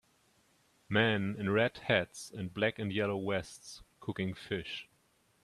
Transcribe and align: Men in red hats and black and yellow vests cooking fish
Men 0.89 1.35
in 1.37 1.51
red 1.51 1.77
hats 1.77 2.31
and 2.31 2.51
black 2.51 2.79
and 2.79 2.91
yellow 2.91 3.23
vests 3.23 3.83
cooking 3.99 4.33
fish 4.33 4.87